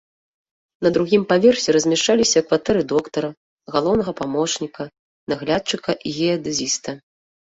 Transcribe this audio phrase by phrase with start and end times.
[0.85, 3.29] На другім паверсе размяшчаліся кватэры доктара,
[3.75, 4.83] галоўнага памочніка
[5.35, 6.91] наглядчыка і геадэзіста.